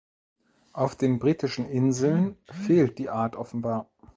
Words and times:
Auf 0.73 0.95
den 0.95 1.19
Britischen 1.19 1.69
Inseln 1.69 2.35
fehlt 2.45 2.97
die 2.97 3.11
Art 3.11 3.35
offenbar. 3.35 3.87